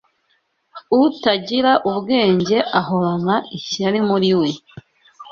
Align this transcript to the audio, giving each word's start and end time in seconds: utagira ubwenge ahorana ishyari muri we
utagira 1.03 1.71
ubwenge 1.89 2.57
ahorana 2.79 3.35
ishyari 3.57 3.99
muri 4.09 4.31
we 4.39 4.49